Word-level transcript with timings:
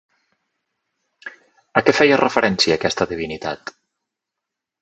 A 1.81 1.85
què 1.89 1.95
feia 1.99 2.19
referència 2.23 2.79
aquesta 2.81 3.11
divinitat? 3.15 3.75